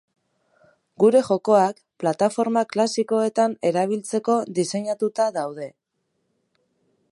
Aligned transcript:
Gure 1.03 1.19
jokoak 1.27 1.81
plataforma 2.03 2.63
klasikoetan 2.71 3.55
erabiltzeko 3.71 4.41
diseinatuta 4.61 5.31
daude. 5.39 5.71